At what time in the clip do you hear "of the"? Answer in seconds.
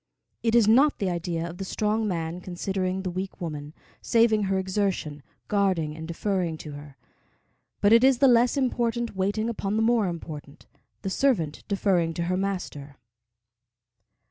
1.47-1.63